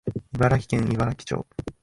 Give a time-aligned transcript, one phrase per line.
[0.33, 1.47] 茨城県茨城町